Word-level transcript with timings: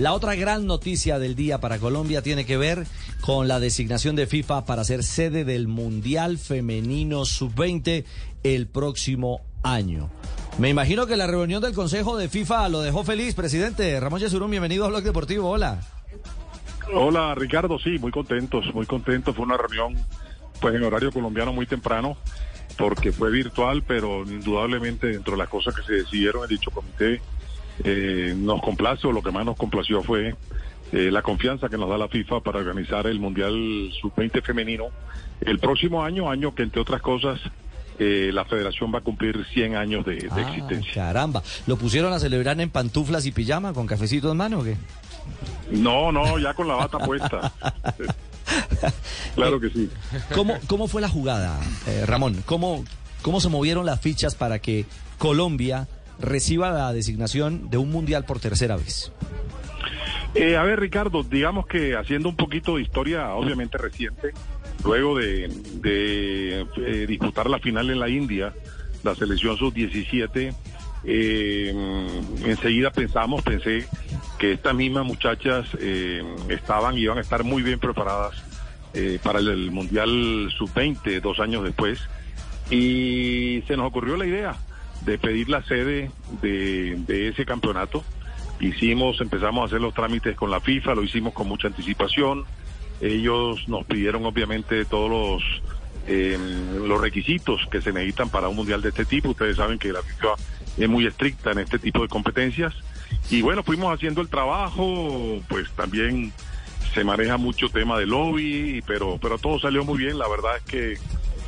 La 0.00 0.14
otra 0.14 0.34
gran 0.34 0.66
noticia 0.66 1.18
del 1.18 1.34
día 1.34 1.60
para 1.60 1.78
Colombia 1.78 2.22
tiene 2.22 2.46
que 2.46 2.56
ver 2.56 2.86
con 3.20 3.48
la 3.48 3.60
designación 3.60 4.16
de 4.16 4.26
FIFA 4.26 4.64
para 4.64 4.82
ser 4.82 5.02
sede 5.02 5.44
del 5.44 5.68
Mundial 5.68 6.38
Femenino 6.38 7.26
Sub-20 7.26 8.06
el 8.42 8.66
próximo 8.66 9.42
año. 9.62 10.08
Me 10.56 10.70
imagino 10.70 11.06
que 11.06 11.18
la 11.18 11.26
reunión 11.26 11.60
del 11.60 11.74
Consejo 11.74 12.16
de 12.16 12.30
FIFA 12.30 12.70
lo 12.70 12.80
dejó 12.80 13.04
feliz, 13.04 13.34
presidente. 13.34 14.00
Ramón 14.00 14.20
Yesurún, 14.20 14.50
bienvenido 14.50 14.86
a 14.86 14.88
Blog 14.88 15.02
Deportivo. 15.02 15.50
Hola. 15.50 15.82
Hola, 16.94 17.34
Ricardo. 17.34 17.78
Sí, 17.78 17.98
muy 17.98 18.10
contentos, 18.10 18.64
muy 18.72 18.86
contentos. 18.86 19.36
Fue 19.36 19.44
una 19.44 19.58
reunión 19.58 20.02
pues 20.62 20.74
en 20.74 20.82
horario 20.82 21.12
colombiano 21.12 21.52
muy 21.52 21.66
temprano 21.66 22.16
porque 22.78 23.12
fue 23.12 23.30
virtual, 23.30 23.82
pero 23.86 24.22
indudablemente 24.22 25.08
dentro 25.08 25.32
de 25.32 25.38
las 25.40 25.50
cosas 25.50 25.74
que 25.74 25.82
se 25.82 25.92
decidieron 25.92 26.44
en 26.44 26.48
dicho 26.48 26.70
comité 26.70 27.20
eh, 27.84 28.34
nos 28.36 28.60
complace 28.62 29.06
o 29.06 29.12
lo 29.12 29.22
que 29.22 29.30
más 29.30 29.44
nos 29.44 29.56
complació 29.56 30.02
fue 30.02 30.34
eh, 30.92 31.10
la 31.10 31.22
confianza 31.22 31.68
que 31.68 31.78
nos 31.78 31.88
da 31.88 31.96
la 31.96 32.08
FIFA 32.08 32.40
para 32.40 32.58
organizar 32.58 33.06
el 33.06 33.20
Mundial 33.20 33.90
Sub-20 34.00 34.42
femenino 34.42 34.86
el 35.40 35.58
próximo 35.58 36.02
año, 36.02 36.30
año 36.30 36.54
que 36.54 36.62
entre 36.62 36.80
otras 36.80 37.00
cosas 37.00 37.40
eh, 37.98 38.30
la 38.32 38.44
federación 38.44 38.92
va 38.92 38.98
a 38.98 39.02
cumplir 39.02 39.44
100 39.52 39.76
años 39.76 40.04
de, 40.06 40.26
Ah, 40.30 40.40
existencia. 40.40 41.04
Caramba, 41.04 41.42
¿lo 41.66 41.76
pusieron 41.76 42.12
a 42.12 42.18
celebrar 42.18 42.60
en 42.60 42.70
pantuflas 42.70 43.26
y 43.26 43.32
pijama 43.32 43.72
con 43.72 43.86
cafecito 43.86 44.30
en 44.30 44.38
mano 44.38 44.60
o 44.60 44.64
qué? 44.64 44.76
No, 45.70 46.10
no, 46.10 46.38
ya 46.38 46.54
con 46.54 46.66
la 46.66 46.74
bata 46.74 46.98
puesta. 46.98 47.52
claro 49.34 49.60
que 49.60 49.70
sí. 49.70 49.90
¿Cómo, 50.34 50.54
cómo 50.66 50.88
fue 50.88 51.02
la 51.02 51.08
jugada, 51.08 51.60
eh, 51.86 52.04
Ramón? 52.06 52.42
¿Cómo, 52.46 52.84
¿Cómo 53.22 53.40
se 53.40 53.48
movieron 53.48 53.84
las 53.86 54.00
fichas 54.00 54.34
para 54.34 54.58
que 54.58 54.86
Colombia 55.18 55.86
reciba 56.20 56.70
la 56.70 56.92
designación 56.92 57.70
de 57.70 57.78
un 57.78 57.90
mundial 57.90 58.24
por 58.24 58.40
tercera 58.40 58.76
vez? 58.76 59.12
Eh, 60.34 60.56
a 60.56 60.62
ver, 60.62 60.78
Ricardo, 60.78 61.24
digamos 61.24 61.66
que 61.66 61.96
haciendo 61.96 62.28
un 62.28 62.36
poquito 62.36 62.76
de 62.76 62.82
historia, 62.82 63.34
obviamente 63.34 63.78
reciente, 63.78 64.32
luego 64.84 65.18
de, 65.18 65.48
de, 65.74 66.66
eh, 66.76 67.06
disputar 67.08 67.50
la 67.50 67.58
final 67.58 67.90
en 67.90 67.98
la 67.98 68.08
India, 68.08 68.54
la 69.02 69.14
selección 69.14 69.56
sub-17, 69.56 70.54
eh, 71.02 71.74
enseguida 72.44 72.90
pensamos, 72.90 73.42
pensé 73.42 73.86
que 74.38 74.52
estas 74.52 74.74
mismas 74.74 75.04
muchachas 75.04 75.66
eh, 75.80 76.22
estaban 76.48 76.96
y 76.96 77.00
iban 77.00 77.18
a 77.18 77.22
estar 77.22 77.42
muy 77.42 77.62
bien 77.62 77.80
preparadas 77.80 78.44
para 79.22 79.38
el, 79.38 79.48
el 79.48 79.70
Mundial 79.70 80.50
sub-20 80.56 81.20
dos 81.20 81.38
años 81.38 81.62
después. 81.62 82.00
Y 82.70 83.62
se 83.68 83.76
nos 83.76 83.86
ocurrió 83.86 84.16
la 84.16 84.26
idea 84.26 84.56
de 85.02 85.18
pedir 85.18 85.48
la 85.48 85.62
sede 85.62 86.10
de, 86.42 86.96
de 87.06 87.28
ese 87.28 87.44
campeonato. 87.44 88.04
Hicimos, 88.60 89.20
empezamos 89.20 89.62
a 89.62 89.66
hacer 89.66 89.80
los 89.80 89.94
trámites 89.94 90.36
con 90.36 90.50
la 90.50 90.60
FIFA, 90.60 90.94
lo 90.94 91.02
hicimos 91.02 91.32
con 91.32 91.48
mucha 91.48 91.68
anticipación. 91.68 92.44
Ellos 93.00 93.66
nos 93.68 93.86
pidieron 93.86 94.26
obviamente 94.26 94.84
todos 94.84 95.10
los 95.10 95.62
eh, 96.06 96.36
los 96.74 97.00
requisitos 97.00 97.60
que 97.70 97.80
se 97.80 97.92
necesitan 97.92 98.30
para 98.30 98.48
un 98.48 98.56
mundial 98.56 98.82
de 98.82 98.88
este 98.88 99.04
tipo. 99.04 99.30
Ustedes 99.30 99.56
saben 99.56 99.78
que 99.78 99.92
la 99.92 100.02
FIFA 100.02 100.34
es 100.76 100.88
muy 100.88 101.06
estricta 101.06 101.52
en 101.52 101.60
este 101.60 101.78
tipo 101.78 102.02
de 102.02 102.08
competencias. 102.08 102.74
Y 103.30 103.42
bueno, 103.42 103.62
fuimos 103.62 103.94
haciendo 103.94 104.20
el 104.20 104.28
trabajo, 104.28 105.40
pues 105.48 105.70
también 105.72 106.32
se 106.94 107.04
maneja 107.04 107.36
mucho 107.36 107.68
tema 107.68 107.98
de 107.98 108.06
lobby, 108.06 108.82
pero, 108.86 109.18
pero 109.20 109.38
todo 109.38 109.58
salió 109.60 109.84
muy 109.84 109.98
bien. 109.98 110.18
La 110.18 110.28
verdad 110.28 110.56
es 110.56 110.62
que 110.64 110.98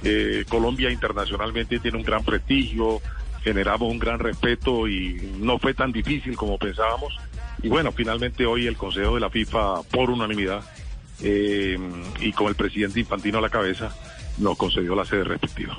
eh, 0.05 0.45
Colombia 0.49 0.91
internacionalmente 0.91 1.79
tiene 1.79 1.99
un 1.99 2.05
gran 2.05 2.25
prestigio, 2.25 3.01
generamos 3.43 3.91
un 3.91 3.99
gran 3.99 4.19
respeto 4.19 4.89
y 4.89 5.33
no 5.39 5.59
fue 5.59 5.75
tan 5.75 5.93
difícil 5.93 6.37
como 6.37 6.59
pensábamos. 6.59 7.17
Y 7.63 7.69
bueno, 7.69 7.93
finalmente 7.93 8.47
hoy 8.47 8.67
el 8.67 8.77
Consejo 8.77 9.15
de 9.15 9.21
la 9.21 9.31
FIFA, 9.31 9.83
por 9.85 10.11
unanimidad, 10.11 10.63
eh, 11.23 11.79
y 12.21 12.33
con 12.33 12.49
el 12.49 12.55
presidente 12.55 13.01
Infantino 13.01 13.39
a 13.39 13.41
la 13.41 13.51
cabeza, 13.51 13.95
nos 14.39 14.57
concedió 14.57 14.95
la 14.95 15.05
sede 15.05 15.25
respectiva. 15.25 15.77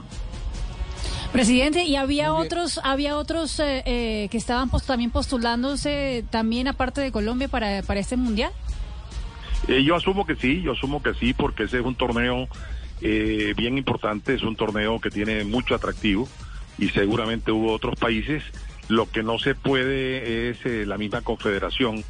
Presidente, 1.32 1.84
y 1.84 1.96
había 1.96 2.34
otros, 2.34 2.80
había 2.84 3.18
otros 3.18 3.60
eh, 3.60 3.82
eh, 3.86 4.28
que 4.30 4.38
estaban 4.38 4.70
también 4.86 5.10
postulándose 5.10 6.24
también 6.30 6.68
aparte 6.68 7.02
de 7.02 7.12
Colombia 7.12 7.48
para, 7.48 7.82
para 7.82 8.00
este 8.00 8.18
mundial. 8.18 8.52
Eh, 9.68 9.84
yo 9.84 9.96
asumo 9.96 10.26
que 10.26 10.36
sí, 10.36 10.62
yo 10.62 10.74
asumo 10.74 11.02
que 11.02 11.14
sí, 11.16 11.34
porque 11.34 11.64
ese 11.64 11.80
es 11.80 11.86
un 11.86 11.96
torneo 11.96 12.48
eh, 13.02 13.54
bien 13.58 13.78
importante, 13.78 14.34
es 14.34 14.44
un 14.44 14.56
torneo 14.56 15.00
que 15.00 15.10
tiene 15.10 15.44
mucho 15.44 15.74
atractivo 15.74 16.28
y 16.78 16.90
seguramente 16.90 17.52
hubo 17.52 17.74
otros 17.74 17.96
países. 17.96 18.44
Lo 18.90 19.10
que 19.10 19.24
no 19.24 19.40
se 19.40 19.56
puede 19.56 20.50
es 20.50 20.66
eh, 20.66 20.86
la 20.86 20.98
misma 20.98 21.22
confederación 21.22 22.04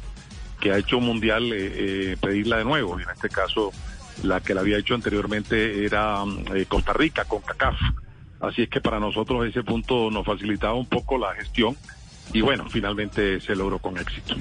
que 0.60 0.72
ha 0.72 0.78
hecho 0.78 0.98
un 0.98 1.04
mundial 1.04 1.52
eh, 1.52 1.72
eh, 2.12 2.16
pedirla 2.20 2.58
de 2.58 2.64
nuevo. 2.64 2.98
Y 2.98 3.02
en 3.02 3.10
este 3.10 3.28
caso, 3.28 3.70
la 4.22 4.40
que 4.40 4.54
la 4.54 4.62
había 4.62 4.78
hecho 4.78 4.94
anteriormente 4.94 5.84
era 5.84 6.24
mm, 6.24 6.56
eh, 6.56 6.66
Costa 6.66 6.92
Rica, 6.92 7.24
con 7.26 7.42
CACAF. 7.42 7.76
Así 8.40 8.62
es 8.62 8.68
que 8.68 8.80
para 8.80 9.00
nosotros 9.00 9.46
ese 9.46 9.62
punto 9.62 10.10
nos 10.10 10.24
facilitaba 10.24 10.74
un 10.74 10.86
poco 10.86 11.18
la 11.18 11.34
gestión 11.34 11.76
y 12.32 12.40
bueno, 12.40 12.66
finalmente 12.68 13.40
se 13.40 13.54
logró 13.54 13.78
con 13.78 13.98
éxito. 13.98 14.34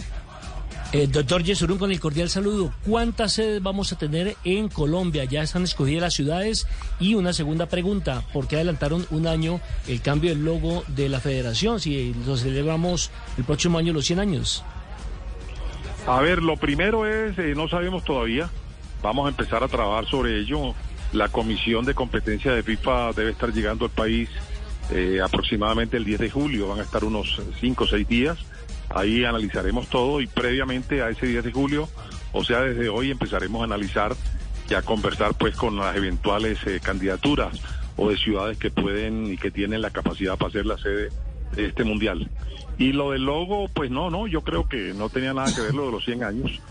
Eh, 0.93 1.07
doctor 1.07 1.41
Yesurún, 1.41 1.79
con 1.79 1.91
el 1.91 1.99
cordial 1.99 2.29
saludo. 2.29 2.71
¿Cuántas 2.85 3.33
sedes 3.33 3.63
vamos 3.63 3.91
a 3.91 3.97
tener 3.97 4.35
en 4.43 4.69
Colombia? 4.69 5.23
Ya 5.23 5.41
están 5.41 5.63
escogidas 5.63 6.03
las 6.03 6.13
ciudades. 6.13 6.67
Y 6.99 7.15
una 7.15 7.33
segunda 7.33 7.65
pregunta, 7.65 8.23
¿por 8.31 8.47
qué 8.47 8.57
adelantaron 8.57 9.07
un 9.09 9.25
año 9.25 9.59
el 9.87 10.01
cambio 10.01 10.29
del 10.29 10.45
logo 10.45 10.83
de 10.89 11.09
la 11.09 11.19
federación 11.19 11.79
si 11.79 12.13
lo 12.27 12.37
celebramos 12.37 13.09
el 13.39 13.43
próximo 13.43 13.79
año 13.79 13.91
los 13.91 14.05
100 14.05 14.19
años? 14.19 14.63
A 16.05 16.21
ver, 16.21 16.43
lo 16.43 16.57
primero 16.57 17.07
es, 17.07 17.39
eh, 17.39 17.55
no 17.55 17.67
sabemos 17.67 18.03
todavía, 18.03 18.51
vamos 19.01 19.25
a 19.25 19.29
empezar 19.29 19.63
a 19.63 19.67
trabajar 19.67 20.05
sobre 20.05 20.39
ello. 20.41 20.75
La 21.11 21.27
comisión 21.29 21.85
de 21.85 21.95
competencia 21.95 22.53
de 22.53 22.61
FIFA 22.61 23.13
debe 23.13 23.31
estar 23.31 23.51
llegando 23.51 23.85
al 23.85 23.91
país 23.91 24.29
eh, 24.91 25.19
aproximadamente 25.23 25.97
el 25.97 26.05
10 26.05 26.19
de 26.19 26.29
julio, 26.29 26.67
van 26.67 26.81
a 26.81 26.83
estar 26.83 27.03
unos 27.03 27.41
5 27.59 27.83
o 27.83 27.87
6 27.87 28.07
días. 28.07 28.37
Ahí 28.93 29.25
analizaremos 29.25 29.87
todo 29.87 30.21
y 30.21 30.27
previamente 30.27 31.01
a 31.01 31.09
ese 31.09 31.27
10 31.27 31.45
de 31.45 31.51
julio, 31.51 31.89
o 32.31 32.43
sea, 32.43 32.61
desde 32.61 32.89
hoy 32.89 33.11
empezaremos 33.11 33.61
a 33.61 33.65
analizar 33.65 34.15
y 34.69 34.73
a 34.73 34.81
conversar 34.81 35.33
pues 35.37 35.55
con 35.55 35.75
las 35.75 35.95
eventuales 35.95 36.59
eh, 36.65 36.79
candidaturas 36.81 37.59
o 37.97 38.09
de 38.09 38.17
ciudades 38.17 38.57
que 38.57 38.71
pueden 38.71 39.33
y 39.33 39.37
que 39.37 39.51
tienen 39.51 39.81
la 39.81 39.91
capacidad 39.91 40.37
para 40.37 40.51
ser 40.51 40.65
la 40.65 40.77
sede 40.77 41.09
de 41.55 41.65
este 41.65 41.83
mundial. 41.83 42.29
Y 42.77 42.91
lo 42.91 43.11
del 43.11 43.23
logo, 43.23 43.67
pues 43.73 43.91
no, 43.91 44.09
no, 44.09 44.27
yo 44.27 44.41
creo 44.41 44.67
que 44.67 44.93
no 44.93 45.09
tenía 45.09 45.33
nada 45.33 45.53
que 45.53 45.61
ver 45.61 45.73
lo 45.73 45.85
de 45.87 45.91
los 45.91 46.05
100 46.05 46.23
años. 46.23 46.61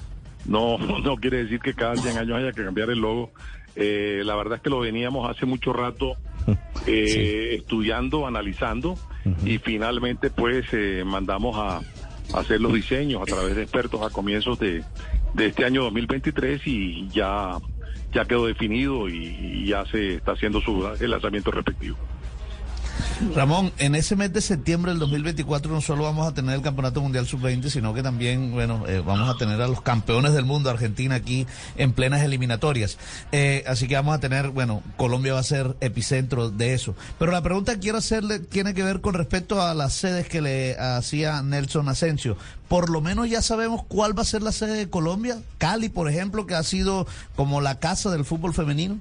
No, 0.46 0.78
no 1.04 1.16
quiere 1.16 1.44
decir 1.44 1.60
que 1.60 1.74
cada 1.74 1.96
100 1.96 2.18
años 2.18 2.38
haya 2.38 2.52
que 2.52 2.64
cambiar 2.64 2.90
el 2.90 2.98
logo. 2.98 3.32
Eh, 3.74 4.22
la 4.24 4.34
verdad 4.36 4.56
es 4.56 4.62
que 4.62 4.70
lo 4.70 4.80
veníamos 4.80 5.30
hace 5.30 5.46
mucho 5.46 5.72
rato 5.72 6.16
eh, 6.86 7.56
estudiando, 7.58 8.26
analizando 8.26 8.96
y 9.46 9.58
finalmente 9.58 10.30
pues 10.30 10.66
eh, 10.72 11.04
mandamos 11.06 11.56
a 11.56 11.80
hacer 12.34 12.60
los 12.60 12.72
diseños 12.72 13.22
a 13.22 13.24
través 13.24 13.56
de 13.56 13.62
expertos 13.62 14.02
a 14.02 14.10
comienzos 14.10 14.58
de, 14.58 14.84
de 15.34 15.46
este 15.46 15.64
año 15.64 15.84
2023 15.84 16.62
y 16.66 17.08
ya, 17.08 17.58
ya 18.12 18.24
quedó 18.24 18.46
definido 18.46 19.08
y, 19.08 19.66
ya 19.66 19.84
se 19.86 20.14
está 20.16 20.32
haciendo 20.32 20.60
su 20.60 20.86
el 21.00 21.10
lanzamiento 21.10 21.50
respectivo. 21.50 21.96
Ramón, 23.30 23.72
en 23.78 23.94
ese 23.94 24.14
mes 24.16 24.32
de 24.32 24.40
septiembre 24.40 24.90
del 24.90 24.98
2024 24.98 25.72
no 25.72 25.80
solo 25.80 26.04
vamos 26.04 26.28
a 26.28 26.34
tener 26.34 26.54
el 26.54 26.60
Campeonato 26.60 27.00
Mundial 27.00 27.26
Sub-20, 27.26 27.70
sino 27.70 27.94
que 27.94 28.02
también, 28.02 28.52
bueno, 28.52 28.84
eh, 28.86 29.02
vamos 29.04 29.28
a 29.30 29.38
tener 29.38 29.62
a 29.62 29.68
los 29.68 29.80
campeones 29.80 30.34
del 30.34 30.44
mundo, 30.44 30.68
Argentina, 30.68 31.14
aquí 31.14 31.46
en 31.76 31.92
plenas 31.92 32.22
eliminatorias. 32.22 32.98
Eh, 33.30 33.64
así 33.66 33.88
que 33.88 33.94
vamos 33.94 34.14
a 34.14 34.20
tener, 34.20 34.50
bueno, 34.50 34.82
Colombia 34.96 35.34
va 35.34 35.40
a 35.40 35.44
ser 35.44 35.76
epicentro 35.80 36.50
de 36.50 36.74
eso. 36.74 36.94
Pero 37.18 37.32
la 37.32 37.42
pregunta 37.42 37.74
que 37.74 37.80
quiero 37.80 37.98
hacerle 37.98 38.38
tiene 38.38 38.74
que 38.74 38.82
ver 38.82 39.00
con 39.00 39.14
respecto 39.14 39.62
a 39.62 39.72
las 39.72 39.94
sedes 39.94 40.28
que 40.28 40.42
le 40.42 40.76
hacía 40.78 41.42
Nelson 41.42 41.88
Asensio. 41.88 42.36
Por 42.68 42.90
lo 42.90 43.00
menos 43.00 43.30
ya 43.30 43.40
sabemos 43.40 43.82
cuál 43.86 44.16
va 44.16 44.22
a 44.22 44.26
ser 44.26 44.42
la 44.42 44.52
sede 44.52 44.76
de 44.76 44.90
Colombia. 44.90 45.40
Cali, 45.58 45.88
por 45.88 46.08
ejemplo, 46.10 46.46
que 46.46 46.54
ha 46.54 46.62
sido 46.62 47.06
como 47.36 47.60
la 47.60 47.78
casa 47.78 48.10
del 48.10 48.24
fútbol 48.24 48.52
femenino. 48.52 48.98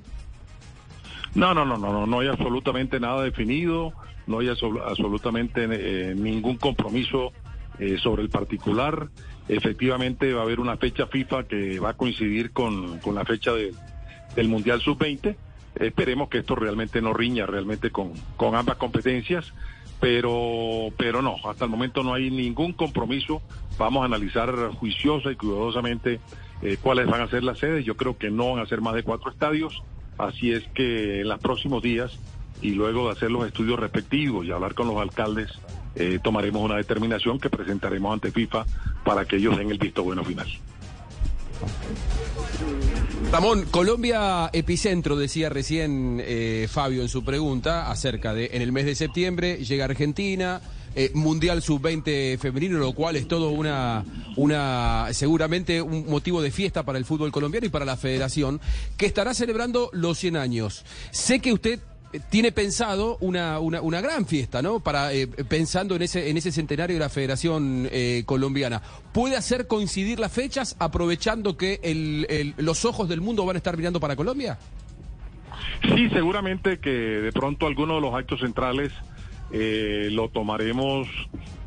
No, 1.36 1.54
no, 1.54 1.66
no, 1.66 1.78
no, 1.78 1.92
no, 1.94 2.06
no 2.06 2.20
hay 2.20 2.28
absolutamente 2.28 3.00
nada 3.00 3.24
definido, 3.24 3.94
no 4.28 4.40
hay 4.40 4.48
absol- 4.48 4.82
absolutamente 4.86 5.68
eh, 5.70 6.14
ningún 6.16 6.58
compromiso 6.58 7.32
eh, 7.80 7.98
sobre 7.98 8.22
el 8.24 8.30
particular. 8.30 9.08
Efectivamente 9.48 10.34
va 10.34 10.42
a 10.42 10.44
haber 10.44 10.60
una 10.60 10.78
fecha 10.78 11.08
FIFA 11.08 11.44
que 11.46 11.80
va 11.80 11.90
a 11.90 11.94
coincidir 11.94 12.52
con, 12.52 13.00
con 13.00 13.16
la 13.16 13.24
fecha 13.26 13.54
de- 13.54 13.74
del 14.36 14.48
Mundial 14.50 14.82
Sub-20. 14.82 15.36
Esperemos 15.80 16.28
que 16.30 16.40
esto 16.40 16.56
realmente 16.56 17.02
no 17.02 17.14
riña 17.14 17.46
realmente 17.46 17.92
con, 17.92 18.12
con 18.36 18.56
ambas 18.56 18.76
competencias, 18.76 19.54
pero, 20.02 20.90
pero 20.98 21.22
no, 21.22 21.38
hasta 21.46 21.64
el 21.66 21.72
momento 21.72 22.04
no 22.04 22.14
hay 22.14 22.30
ningún 22.30 22.74
compromiso. 22.74 23.42
Vamos 23.78 24.02
a 24.02 24.06
analizar 24.06 24.54
juiciosa 24.76 25.32
y 25.32 25.36
cuidadosamente 25.38 26.20
eh, 26.62 26.78
cuáles 26.82 27.08
van 27.08 27.22
a 27.22 27.28
ser 27.30 27.44
las 27.44 27.58
sedes. 27.60 27.86
Yo 27.86 27.96
creo 27.96 28.18
que 28.18 28.30
no 28.30 28.52
van 28.54 28.64
a 28.64 28.66
ser 28.68 28.82
más 28.82 28.96
de 28.96 29.04
cuatro 29.04 29.32
estadios. 29.32 29.82
Así 30.22 30.52
es 30.52 30.64
que 30.76 31.22
en 31.22 31.30
los 31.30 31.40
próximos 31.40 31.82
días 31.82 32.12
y 32.62 32.72
luego 32.72 33.08
de 33.08 33.14
hacer 33.14 33.32
los 33.32 33.48
estudios 33.48 33.80
respectivos 33.80 34.46
y 34.46 34.52
hablar 34.52 34.76
con 34.76 34.88
los 34.88 34.98
alcaldes 34.98 35.50
eh, 35.96 36.20
tomaremos 36.24 36.62
una 36.62 36.76
determinación 36.78 37.40
que 37.40 37.50
presentaremos 37.50 38.14
ante 38.14 38.32
FIFA 38.32 38.66
para 39.04 39.26
que 39.26 39.38
ellos 39.38 39.58
den 39.58 39.72
el 39.72 39.80
visto 39.80 40.04
bueno 40.04 40.24
final. 40.24 40.48
Ramón, 43.32 43.66
Colombia 43.72 44.52
epicentro, 44.54 45.16
decía 45.16 45.50
recién 45.50 46.22
eh, 46.24 46.68
Fabio 46.70 47.02
en 47.02 47.10
su 47.10 47.24
pregunta, 47.24 47.90
acerca 47.90 48.36
de 48.36 48.52
en 48.54 48.62
el 48.62 48.72
mes 48.72 48.86
de 48.86 48.94
septiembre 48.94 49.58
llega 49.66 49.86
Argentina, 49.86 50.62
eh, 50.96 51.12
Mundial 51.14 51.62
Sub-20 51.62 52.38
femenino, 52.38 52.78
lo 52.78 52.94
cual 52.94 53.16
es 53.16 53.28
todo 53.28 53.50
una, 53.50 54.04
una, 54.36 55.08
seguramente 55.12 55.82
un 55.82 56.10
motivo 56.10 56.42
de 56.42 56.52
fiesta 56.52 56.84
para 56.84 56.98
el 56.98 57.06
fútbol 57.06 57.32
colombiano 57.32 57.66
y 57.66 57.70
para 57.70 57.86
la 57.86 57.98
federación, 57.98 58.60
que 58.98 59.06
estará 59.06 59.34
celebrando 59.34 59.90
los 59.94 60.18
100 60.18 60.38
años. 60.38 60.86
Sé 61.12 61.40
que 61.40 61.54
usted 61.54 61.80
tiene 62.30 62.52
pensado 62.52 63.18
una, 63.22 63.60
una, 63.60 63.82
una, 63.82 64.02
gran 64.02 64.26
fiesta, 64.26 64.62
¿no? 64.62 64.80
Para 64.80 65.14
eh, 65.14 65.28
pensando 65.28 65.96
en 65.96 66.02
ese 66.02 66.30
en 66.30 66.38
ese 66.38 66.52
centenario 66.52 66.96
de 66.96 67.00
la 67.00 67.10
Federación 67.10 67.88
eh, 67.92 68.24
Colombiana. 68.26 68.82
¿Puede 69.14 69.38
hacer 69.38 69.68
coincidir 69.68 70.20
las 70.20 70.32
fechas 70.32 70.76
aprovechando 70.80 71.56
que 71.56 71.80
el, 71.84 72.54
los 72.58 72.86
ojos 72.86 73.08
del 73.08 73.22
mundo 73.22 73.46
van 73.46 73.56
a 73.56 73.58
estar 73.58 73.78
mirando 73.78 74.00
para 74.00 74.16
Colombia? 74.16 74.58
Sí, 75.84 76.10
seguramente 76.10 76.80
que 76.80 76.90
de 76.90 77.32
pronto 77.32 77.66
algunos 77.66 77.98
de 77.98 78.02
los 78.02 78.14
actos 78.14 78.42
centrales 78.42 78.92
eh, 79.54 80.10
lo 80.12 80.30
tomaremos 80.30 81.08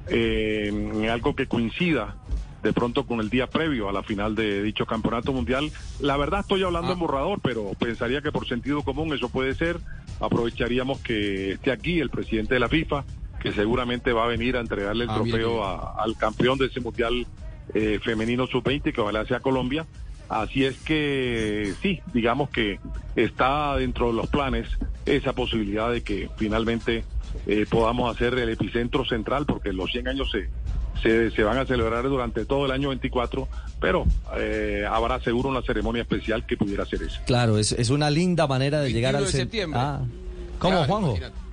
en 0.09 1.09
algo 1.09 1.35
que 1.35 1.47
coincida 1.47 2.17
de 2.63 2.73
pronto 2.73 3.05
con 3.07 3.21
el 3.21 3.29
día 3.29 3.47
previo 3.47 3.89
a 3.89 3.93
la 3.93 4.03
final 4.03 4.35
de 4.35 4.63
dicho 4.63 4.87
campeonato 4.87 5.33
mundial. 5.33 5.71
La 6.01 6.17
verdad 6.17 6.41
estoy 6.41 6.63
hablando 6.63 6.91
Ah. 6.91 6.93
en 6.95 6.99
borrador, 6.99 7.41
pero 7.43 7.73
pensaría 7.79 8.23
que 8.23 8.33
por 8.33 8.47
sentido 8.49 8.83
común 8.83 9.13
eso 9.13 9.29
puede 9.29 9.55
ser. 9.55 9.79
Aprovecharíamos 10.21 11.01
que 11.01 11.53
esté 11.53 11.71
aquí 11.73 12.01
el 12.01 12.09
presidente 12.09 12.55
de 12.55 12.61
la 12.61 12.69
FIFA, 12.71 13.05
que 13.41 13.53
seguramente 13.53 14.13
va 14.15 14.25
a 14.25 14.29
venir 14.29 14.57
a 14.57 14.61
entregarle 14.61 15.05
el 15.05 15.11
Ah, 15.11 15.15
trofeo 15.17 15.63
a- 15.63 16.03
al 16.03 16.17
campeón 16.17 16.57
de 16.59 16.67
ese 16.67 16.81
mundial 16.81 17.27
eh, 17.75 17.99
femenino 18.03 18.47
sub-20, 18.47 18.93
que 18.93 19.01
ojalá 19.01 19.25
sea 19.27 19.41
Colombia. 19.41 19.87
Así 20.29 20.65
es 20.65 20.77
que 20.79 21.75
sí, 21.83 22.01
digamos 22.13 22.51
que 22.51 22.79
está 23.15 23.77
dentro 23.77 24.09
de 24.09 24.15
los 24.15 24.27
planes 24.29 24.69
esa 25.07 25.33
posibilidad 25.35 25.93
de 25.93 26.03
que 26.03 26.31
finalmente 26.37 27.05
eh, 27.47 27.67
podamos 27.69 28.15
hacer 28.15 28.35
el 28.39 28.49
epicentro 28.49 29.05
central, 29.05 29.45
porque 29.47 29.73
los 29.73 29.91
100 29.91 30.09
años 30.09 30.31
se, 30.31 30.49
se, 31.03 31.31
se 31.31 31.43
van 31.43 31.59
a 31.59 31.67
celebrar 31.67 32.05
durante 32.09 32.47
todo 32.47 32.65
el 32.65 32.73
año 32.73 32.89
24, 32.89 33.49
pero 33.81 34.07
eh, 34.37 34.87
habrá 34.89 35.21
seguro 35.21 35.51
una 35.51 35.63
ceremonia 35.63 36.03
especial 36.03 36.47
que 36.47 36.57
pudiera 36.57 36.87
ser 36.87 37.03
esa. 37.03 37.23
Claro, 37.25 37.59
es, 37.59 37.73
es 37.73 37.91
una 37.91 38.09
linda 38.11 38.47
manera 38.47 38.79
de 38.79 38.85
21 38.85 38.99
llegar 38.99 39.17
al 39.17 39.25
de 39.25 39.31
septiembre. 39.31 39.79
Ah. 39.81 40.01
¿Cómo, 40.59 40.77
Claro, 40.77 40.87
Juanjo? 40.87 41.09
imagínate. 41.11 41.44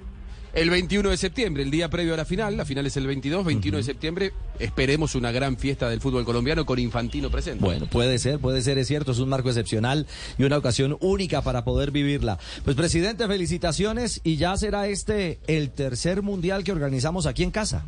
El 0.53 0.69
21 0.69 1.09
de 1.09 1.15
septiembre, 1.15 1.63
el 1.63 1.71
día 1.71 1.89
previo 1.89 2.13
a 2.13 2.17
la 2.17 2.25
final, 2.25 2.57
la 2.57 2.65
final 2.65 2.85
es 2.85 2.97
el 2.97 3.07
22, 3.07 3.45
21 3.45 3.77
de 3.77 3.83
septiembre, 3.83 4.33
esperemos 4.59 5.15
una 5.15 5.31
gran 5.31 5.55
fiesta 5.55 5.87
del 5.87 6.01
fútbol 6.01 6.25
colombiano 6.25 6.65
con 6.65 6.77
Infantino 6.77 7.29
presente. 7.29 7.63
Bueno, 7.63 7.85
puede 7.85 8.19
ser, 8.19 8.37
puede 8.39 8.61
ser, 8.61 8.77
es 8.77 8.87
cierto, 8.87 9.13
es 9.13 9.19
un 9.19 9.29
marco 9.29 9.47
excepcional 9.47 10.07
y 10.37 10.43
una 10.43 10.57
ocasión 10.57 10.97
única 10.99 11.41
para 11.41 11.63
poder 11.63 11.91
vivirla. 11.91 12.37
Pues, 12.65 12.75
presidente, 12.75 13.27
felicitaciones 13.27 14.19
y 14.25 14.35
ya 14.35 14.57
será 14.57 14.87
este 14.87 15.39
el 15.47 15.71
tercer 15.71 16.21
mundial 16.21 16.65
que 16.65 16.73
organizamos 16.73 17.27
aquí 17.27 17.43
en 17.43 17.51
casa. 17.51 17.85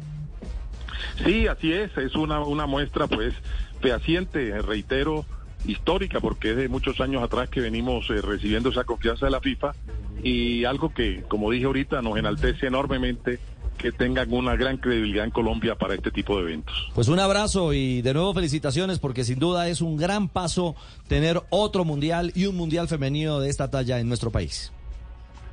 Sí, 1.25 1.47
así 1.47 1.73
es, 1.73 1.95
es 1.97 2.15
una, 2.15 2.39
una 2.45 2.65
muestra 2.65 3.07
pues 3.07 3.33
fehaciente, 3.81 4.61
reitero, 4.61 5.25
histórica, 5.65 6.21
porque 6.21 6.51
es 6.51 6.55
de 6.57 6.69
muchos 6.69 7.01
años 7.01 7.23
atrás 7.23 7.49
que 7.49 7.59
venimos 7.59 8.09
eh, 8.09 8.21
recibiendo 8.21 8.69
esa 8.69 8.85
confianza 8.85 9.25
de 9.25 9.31
la 9.31 9.41
FIFA 9.41 9.73
y 10.23 10.63
algo 10.63 10.93
que, 10.93 11.23
como 11.27 11.51
dije 11.51 11.65
ahorita, 11.65 12.01
nos 12.01 12.17
enaltece 12.17 12.67
enormemente 12.67 13.39
que 13.77 13.91
tengan 13.91 14.31
una 14.31 14.55
gran 14.55 14.77
credibilidad 14.77 15.25
en 15.25 15.31
Colombia 15.31 15.75
para 15.75 15.95
este 15.95 16.11
tipo 16.11 16.37
de 16.37 16.43
eventos. 16.43 16.89
Pues 16.95 17.09
un 17.09 17.19
abrazo 17.19 17.73
y 17.73 18.01
de 18.01 18.13
nuevo 18.13 18.33
felicitaciones 18.33 18.99
porque 18.99 19.25
sin 19.25 19.39
duda 19.39 19.67
es 19.67 19.81
un 19.81 19.97
gran 19.97 20.29
paso 20.29 20.75
tener 21.07 21.41
otro 21.49 21.83
mundial 21.83 22.31
y 22.35 22.45
un 22.45 22.55
mundial 22.55 22.87
femenino 22.87 23.39
de 23.39 23.49
esta 23.49 23.69
talla 23.69 23.99
en 23.99 24.07
nuestro 24.07 24.31
país. 24.31 24.71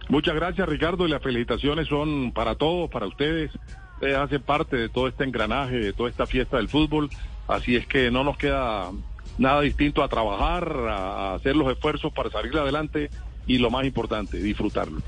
Muchas 0.09 0.35
gracias 0.35 0.69
Ricardo 0.69 1.07
y 1.07 1.11
las 1.11 1.23
felicitaciones 1.23 1.89
son 1.89 2.33
para 2.33 2.55
todos, 2.55 2.91
para 2.91 3.07
ustedes. 3.07 3.51
Ustedes 3.95 4.17
hacen 4.17 4.43
parte 4.43 4.77
de 4.77 4.89
todo 4.89 5.09
este 5.09 5.25
engranaje, 5.25 5.77
de 5.77 5.93
toda 5.93 6.09
esta 6.09 6.27
fiesta 6.27 6.57
del 6.57 6.69
fútbol, 6.69 7.11
así 7.49 7.77
es 7.77 7.87
que 7.87 8.11
no 8.11 8.25
nos 8.25 8.37
queda 8.37 8.91
nada 9.39 9.61
distinto 9.61 10.03
a 10.03 10.09
trabajar, 10.09 10.73
a 10.89 11.11
a 11.31 11.35
hacer 11.35 11.57
los 11.57 11.71
esfuerzos 11.71 12.13
para 12.13 12.31
salir 12.31 12.57
adelante 12.57 13.11
y 13.47 13.59
lo 13.59 13.71
más 13.71 13.87
importante, 13.87 14.39
disfrutarlo. 14.39 15.03